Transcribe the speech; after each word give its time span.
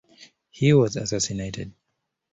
He 0.49 0.73
was 0.73 0.95
assassinated. 0.95 1.73